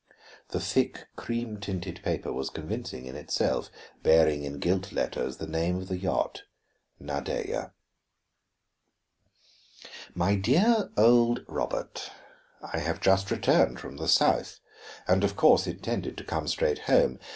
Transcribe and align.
The 0.49 0.59
thick 0.59 1.05
cream 1.15 1.59
tinted 1.59 2.01
paper 2.01 2.33
was 2.33 2.49
convincing 2.49 3.05
in 3.05 3.15
itself, 3.15 3.69
bearing 4.01 4.41
in 4.41 4.57
gilt 4.57 4.91
letters 4.91 5.37
the 5.37 5.45
name 5.45 5.77
of 5.77 5.89
the 5.89 5.97
yacht, 5.99 6.41
Nadeja. 6.99 7.71
MY 10.15 10.35
DEAR 10.37 10.89
OLD 10.97 11.45
ROBERT: 11.47 12.09
I 12.63 12.79
have 12.79 12.99
just 12.99 13.29
returned 13.29 13.79
from 13.79 13.97
the 13.97 14.07
South, 14.07 14.59
and 15.07 15.23
of 15.23 15.35
course 15.35 15.67
intended 15.67 16.17
to 16.17 16.23
come 16.23 16.47
straight 16.47 16.79
home. 16.79 17.19